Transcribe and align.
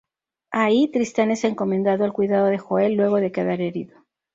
Ahí, 0.49 0.89
Tristán 0.91 1.29
es 1.29 1.43
encomendado 1.43 2.03
al 2.05 2.11
cuidado 2.11 2.47
de 2.47 2.59
Hoel 2.67 2.95
luego 2.95 3.17
de 3.17 3.31
quedar 3.31 3.61
herido. 3.61 3.99